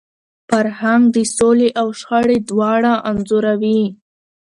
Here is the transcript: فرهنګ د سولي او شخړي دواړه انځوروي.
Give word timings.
فرهنګ 0.49 1.03
د 1.15 1.17
سولي 1.35 1.69
او 1.81 1.87
شخړي 1.99 2.37
دواړه 2.49 2.93
انځوروي. 3.09 3.81